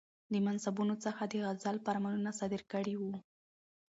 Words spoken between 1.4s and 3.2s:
عزل فرمانونه صادر کړي ؤ